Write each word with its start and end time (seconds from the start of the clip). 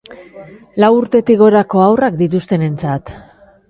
Lau 0.85 0.89
urtetik 1.01 1.41
gorako 1.43 1.85
haurrak 1.87 2.21
dituztenentzat. 2.25 3.19